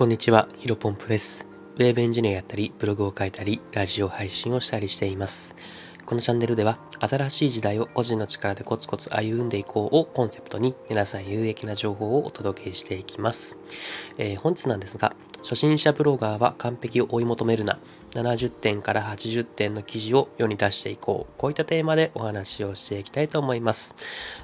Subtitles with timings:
[0.00, 1.46] こんにちは、ヒロポンプです。
[1.76, 5.54] ウェブエンジニアやったり、ブログを書いたり、ラジオ配信をしたりしています。
[6.06, 13.58] このチャンネルでは、新しい時代を個人の力でコツコツ歩んでいこうをコンセプトに、皆さん有益な情報をお届けしていきます。
[14.16, 17.78] えー、本日なんですが、初心者ブロガーは完璧を追い求めるな。
[18.12, 21.32] 70点から80点の記事を世に出していこう。
[21.38, 23.96] こういったテーマでお話をしていきたいと思います。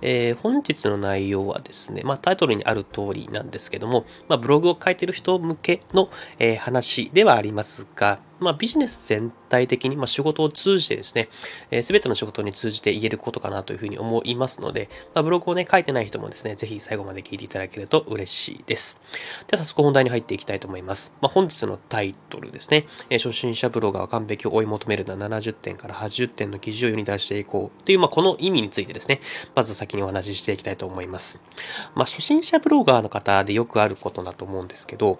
[0.00, 11.38] えー、本日の内容はですね、まあ、タイトルにある通りなんですけども、まあ、ブログを書いてる人向けの、えー、話ではありますが、まあ、ビジネス全体的に、まあ、仕事を通じてですね、す、
[11.70, 19.00] えー、べ、ての仕事に通じて言えることかなというふうに思いますので、まあ、ブログをね、書いてない人もですね、ぜひ最後まで聞いていただけると嬉しいです。
[19.46, 21.14] では早速本題に入っていきたいと思います。
[21.20, 29.20] まあ、本日のタイトルですね、えー、初心者ブロガーは完璧を追い求めるのは70点から80点の記事を世に出していこうという、まあ、この意味についてですね、
[29.54, 31.40] まず先にお話ししていきたいと思います。
[31.94, 35.18] まあ、初心者ブロガーの方でよくあることだと思うんですけど、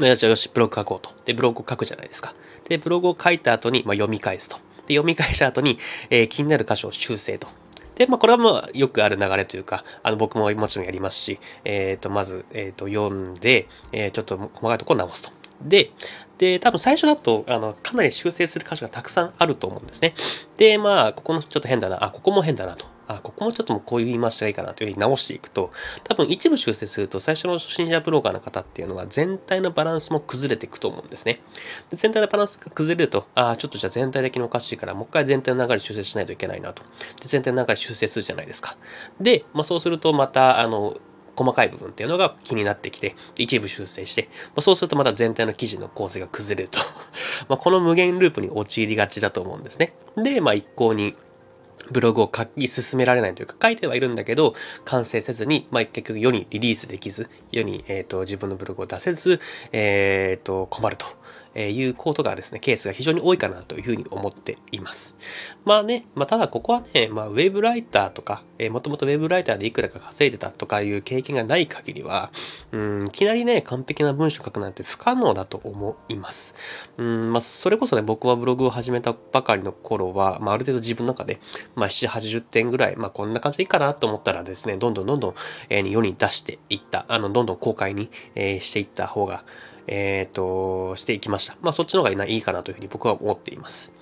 [0.00, 1.10] じゃあよし、ブログ書こうと。
[1.24, 2.34] で、ブログを書くじゃないですか。
[2.68, 4.56] で、ブログを書いた後に、まあ、読み返すと。
[4.86, 5.78] で、読み返した後に、
[6.10, 7.48] えー、気になる箇所を修正と。
[7.94, 15.32] で、まあ、これはまあ、よくある流れというか、あの、僕ももちろんやりますし、えっ、ー、と、まず、えっ、ー、と、読んで、えー、ちょっと細かいところを直すと。
[15.62, 15.90] で、
[16.38, 20.14] で、多分最初だと、あの、かなり修正する箇所がたくさんあると思うんですね。
[20.56, 22.86] で、まあ、ここのちょっと変だな、あ、ここも変だなと。
[23.16, 25.72] あ、ここもちょっともうこういう言い回しがいいかなというふうに直していくと、
[26.04, 31.40] 多分一部修正すると最初の初心者ブロガーの方っていうのは全体のバランスも崩れていくと思うんですね。
[31.90, 36.82] で全体のバランスが崩れると、ああ、ちょっとじゃあ全体的におかしいから、もう一回全体の流れ修正しないといけないなと。
[36.82, 36.88] で
[37.26, 38.76] 全体の流れ修正するじゃないですか。
[39.20, 40.96] で、まあ、そうするとまた、あの、
[41.40, 46.78] 細かい部分っていうのが気になってきて、一部修正して、まあ、そうするとまた全体の記事の構成が崩れると
[47.48, 49.94] まこの無限ループに陥りがちだと思うんですね。
[50.16, 51.16] で、まあ一向に
[51.90, 59.40] ブログを書き進められないというか、書いてはいるんだけど、完成せずに、まあ、結局世にリリースできず、世に、えっ、ー、と、自分のブログを出せず、
[59.72, 61.19] えっ、ー、と、困ると。
[61.54, 65.16] え、いうことがですね、ケースが非常に多いかなというふうに思っています。
[65.64, 72.30] まあね、まあただここはね、まあウェブライターとか、えー、もともとウェブライターでいくらか稼いでたとかいう経験がない限りは、
[72.72, 76.54] うん、いきなりね、完璧な文章書くなんて不可能だと思います。
[76.96, 81.40] うん、まあそれこそね、僕はブログを始めたばかりの頃は、まあある程度自分の中で、
[81.74, 85.34] まあ7、80点ぐらい、まあこんな感じでいいかなと思ったらですね、どんどんどんどん、
[85.68, 89.44] えー、世に出していった、あの、どんどん公開に、えー、していった方が、
[89.90, 91.56] えっ、ー、と、していきました。
[91.60, 93.92] まあ、そっちの方がいいかなというふうに僕は思っています。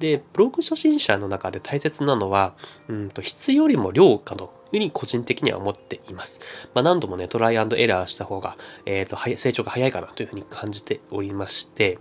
[0.00, 2.54] で、ブログ初心者の中で大切なのは、
[2.88, 6.40] うんと質よりも量かというふうに個人的には思っています。
[6.74, 8.56] まあ、何度もね、トライエラーした方が、
[8.86, 11.98] えっ、ー、と、成長が早いかなというふうに感じておりまして、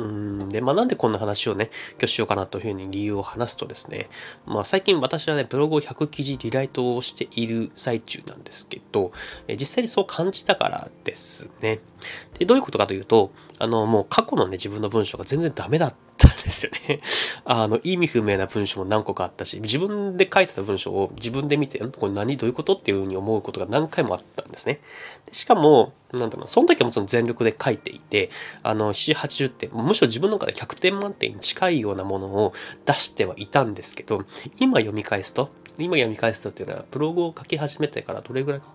[0.00, 4.08] うんで、まあ、なんでこんな話をね、今日しようかなというふうに理由を話すとですね、
[4.46, 9.12] まあ、最近私はね、ブログを100記事リライトをしている最中なんですけど、
[9.46, 11.80] え実際にそう感じたからですね。
[12.38, 17.00] で、どういうことかというと、あの、もう過去のね、自分の文章が全然ダメだったんですよね。
[17.44, 24.80] あの、意味不明な文章も何個かあったし、自分で書いてた文章を自分で見て、これ何どういうことっていうふうに思うことが何回もあったんですね。
[25.26, 28.30] でしかも、なんだろうその時はもちろん全力で書いていて、
[28.62, 32.52] あの、7、80点、むしろ自分の中で100点満点に近いようなものを
[32.84, 34.24] 出してはいたんですけど、
[34.58, 38.66] 今読み返すと、今読み返すとっていうのは、ブログを書き始めてからどれぐらいか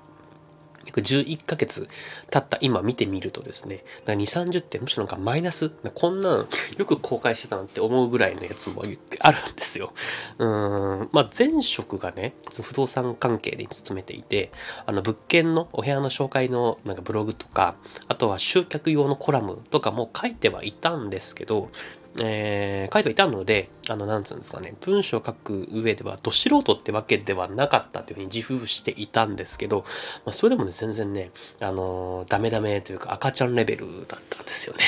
[0.86, 1.88] 約11ヶ月
[2.30, 6.48] 経った今見てみるとですね、2、30点、むしろなんかマイナス、こんなん
[6.78, 8.84] よく公開してたなんて思うぐらいのやつも
[9.20, 9.94] あるんですよ。
[10.38, 14.52] うん、まあ前職がね、不動産関係で勤めていて、
[14.86, 17.76] あの物件のお部屋の紹介のなんかブログとか、
[18.08, 21.70] あとは集客用のコラムとかも書いてはいたんですけど、
[22.20, 29.86] えー、書いていたので、あの、なんつうんですかね、文章を書く上では、ど素人ってわけではなかったというふうに自負していたんですけど、
[30.26, 34.84] まあ、それでもね、全然ね、あの、ダメダメというか赤ちゃんレベルだったんですよね。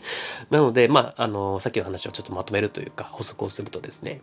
[0.50, 4.20] なので、まあ、あの、さっきの話をちょっとまとめるというか、補足をするとですね、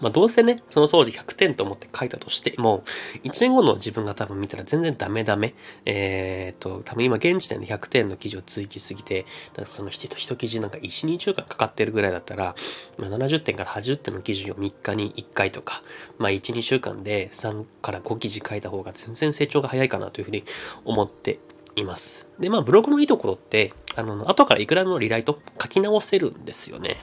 [0.00, 2.84] まあ、どうせね、その当時100点と思って書いたとしても、
[3.24, 5.54] 1年後の自分が多分見たら全然ダメダメ。
[5.84, 12.54] えっ、と、多分今現時点で100点の記事を追記すぎて、だその一一記事なんか1、2週間かかってるぐらいだったら、
[12.98, 15.82] まあ、70点から80点の記事を3日に1回とか、
[16.18, 20.44] まあ1、2週間で3から5記事書いた方が全然成長が早いかなというふうに
[20.84, 21.38] 思って
[21.76, 22.26] います。
[22.38, 26.96] で、まあ、ブログのいいところって、あの、後からいくらでもリライト書き直せるんですよね。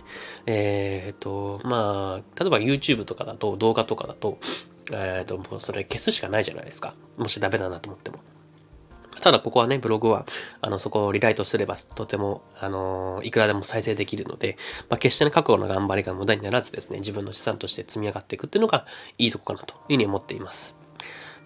[0.45, 4.39] えっ、ー、と、まあ、例えば YouTube とかだと、動画とかだと、
[4.91, 6.95] えっ、ー、と、もうそれ消すしかないじゃないですか。
[7.17, 8.19] もしダメだなと思っても。
[9.21, 10.25] ただここはね、ブログは、
[10.61, 14.57] あの、そこをリライトすれば、とても、あの、いくらでも再生できるので、
[14.89, 18.85] まあ、決してね、過去の頑張りが無駄にならずですね、自分の資産として積み上がっていくっていうのが
[19.17, 20.77] いいとこかなというふうに思っています。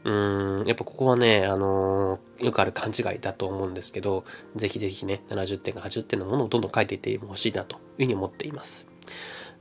[0.05, 8.91] うーん、やっぱここはね、あのーよくある勘違いだと思うんですけど、ぜひぜひね、70点か80点のものをどんどん書いていってほしいなというふうに思っています。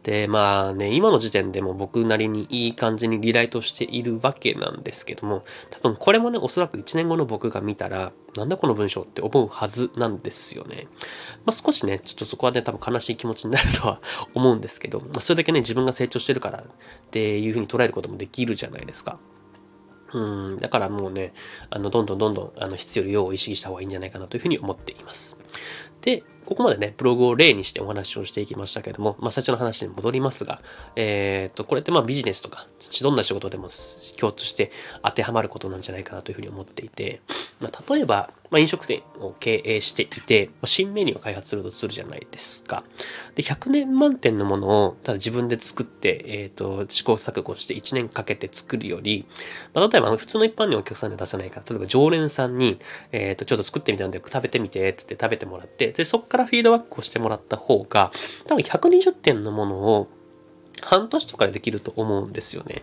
[0.02, 10.88] で、まあね、今の時点でも僕なりにいい感じにリライトしているわけなんですけども、多分これもね、おそらく1年後の僕が見たら、なんだこの文章って思うはずなんですよね。
[11.44, 14.00] まあ少しね、ちょっとそこはね、多分悲しい気持ちになるとは
[14.34, 16.66] 思うんですけど、まあそれだけね、自分が成長してるからっ
[17.12, 19.20] ていうふうに捉えることもできるじゃないですか。
[20.14, 20.20] う
[20.56, 21.32] ん、だからもうね、
[21.70, 25.38] あの、どんどんどんどん、あの、質より量を意識した方がいいんじゃないかなというふうに思っています。
[26.02, 30.60] で、ここまでね、ブログを例にしてお話をしていきましたけども、まあ、最初の話に戻りますが、
[30.96, 32.66] えっと、これってまあビジネスとか、
[33.00, 33.68] どんな仕事でも
[34.18, 34.72] 共通して
[35.02, 37.22] 当てはまることなんじゃないかなというふうに思っていて、
[37.60, 42.84] まあ、例えば、まあ、飲食店を経営していて、新メニューを開発するとするじゃないですか。
[43.34, 49.24] で、100年満点のものを、ただ自分で作って、えっ、と、試行錯誤して1年かけて作るより、
[49.72, 52.78] まあ、例えば普通の一般にお客さんで出さないから、例えば常連さんに、
[53.10, 58.12] えっ、と、ちょっと作ってみたんで食べてみて、ってって食べてもらって、で、そこからフィードバックをしてもらった方が、
[58.44, 60.08] 多分120点のものを、
[60.82, 62.82] 半年とかでできると思うんですよね。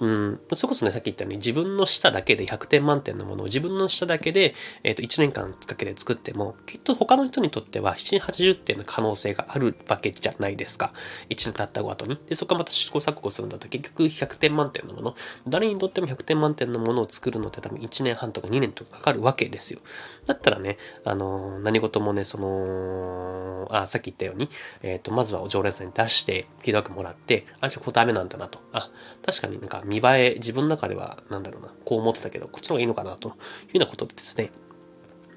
[0.00, 0.40] うん。
[0.52, 10.92] それこそね、さっき言ったように自分の舌だけで100点満点のものを自分の舌だけで、えっ、と、1年間かけて作っても、きっと他の人にとっては7、80点の可能性があるわけじゃないですか。
[11.30, 12.18] 1年経った後に。
[12.28, 15.14] で、そこからまた試行錯誤するんだと結局100点満点のもの、
[15.48, 19.80] 誰にとっても100点満点のものを作るのって多分1年半とか2年とかかかるわけですよ。
[20.26, 24.48] だったらね、あのー何事もね、その、あ、さっき言ったように、
[24.82, 28.60] えっ、と、まずはお常連さんに出して、フィードバックもらって、あ、じゃあこダメなんだなと。
[28.72, 28.90] あ、
[29.24, 33.36] 確かになんか見栄え、自分の中では、なんだろうな、こう思ってたけど、こっちの方がいいのかな、というよ
[33.74, 34.50] うなことでですね、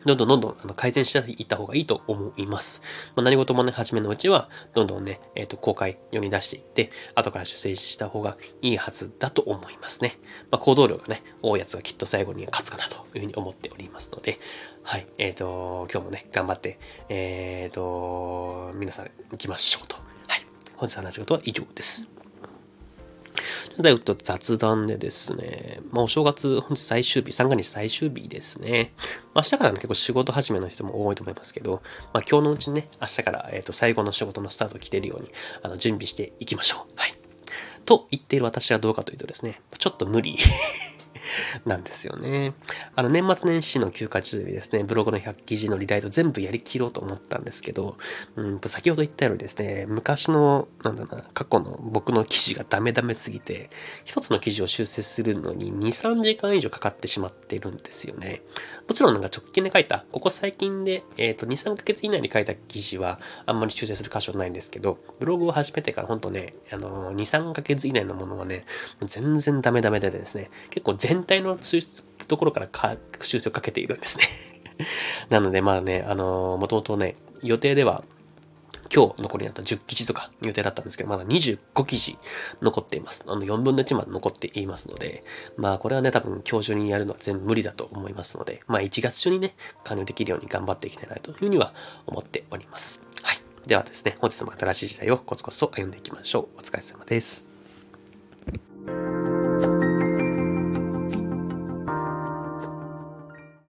[0.06, 2.82] どんどんどんどんあの改善していった方がいいと思います。
[3.16, 10.20] まあ、何事もね、初めのうちは、どんどんね、えっ、と、公開世に出していって、後から修正した方がいいはずだと思いますね。
[10.52, 14.40] まあ、行動量がね、多いやつがきっと最後に勝つかなというふうに思っておりますので、
[14.84, 15.08] はい。
[15.18, 20.03] えっ、と、今日もね、頑張って、えっ、と、皆さん行きましょうと。
[20.84, 22.10] 本日話し事は以上です。
[23.80, 28.92] では、と雑談でですね、まあ、お正月、本日最終日、三が日最終日ですね。
[29.34, 31.82] まあ、明日からね、結構仕事始めの人も多いと思いますけど、
[32.12, 35.32] まあ、今日のうちにね、明日から、えー、と最後の仕事のスタートを切れるように
[35.62, 36.92] あの準備していきましょう。
[36.98, 37.14] はい。
[37.86, 40.38] と言っている私はどうかというとですね、ちょっと無理
[41.66, 42.54] なんですよね。
[42.96, 47.98] あの、年末年始の休暇中にですね、ブログの100記事のリライト全部やりきろうと思ったんですけど、
[48.36, 53.70] うん、先ほど言ったようにですね、昔の、なんだな、過去の僕の記事がダメダメすぎて、
[54.06, 58.42] 一つの記事を修正するのに2、3時間以上かかってしまっているんですよね。
[58.88, 68.66] もちろんなんか直近で書いた、ここ最近で、えっ、と、2、3ヶ月以内に書いた記事はあんまり修正する箇所ないんですけど、ブログを始めてから本当ね、あの、2、3ヶ月以内のものはね、
[69.06, 71.58] 全然ダメダメでですね、結構全体の
[72.28, 74.26] ところからか修正をかけているんですね。
[75.30, 78.04] なのでまあね、あのもともとね、予定では
[78.94, 82.18] 今日残りだった10記事とか予定だったんですけど、まだ25記事
[82.62, 83.24] 残っています。
[83.28, 85.24] あの4分の1まで残っていますので、
[85.58, 91.74] まあこれはね、多分今日中にやるのは全部無理だと思いますので、まあ1月中にね、完了できるように頑張っていきたいなというふうには
[92.06, 93.02] 思っております。
[93.22, 93.38] はい。
[93.68, 96.60] ではですね、本日も新しい時代をコツコツと歩んでいきましょう。
[96.60, 97.54] お疲れ様です。